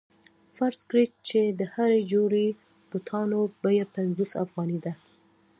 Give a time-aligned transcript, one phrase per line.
[0.57, 2.47] فرض کړئ چې د هرې جوړې
[2.89, 4.93] بوټانو بیه پنځوس افغانۍ ده